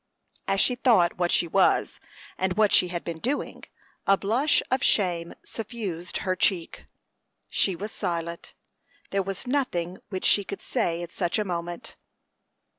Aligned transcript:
As 0.47 0.59
she 0.59 0.73
thought 0.73 1.19
what 1.19 1.29
she 1.29 1.47
was 1.47 1.99
and 2.35 2.53
what 2.57 2.73
she 2.73 2.87
had 2.87 3.03
been 3.03 3.19
doing, 3.19 3.65
a 4.07 4.17
blush 4.17 4.63
of 4.71 4.81
shame 4.83 5.35
suffused 5.45 6.17
her 6.25 6.35
cheek. 6.35 6.85
She 7.51 7.75
was 7.75 7.91
silent; 7.91 8.55
there 9.11 9.21
was 9.21 9.45
nothing 9.45 9.99
which 10.09 10.25
she 10.25 10.43
could 10.43 10.63
say 10.63 11.03
at 11.03 11.11
such 11.11 11.37
a 11.37 11.45
moment. 11.45 11.97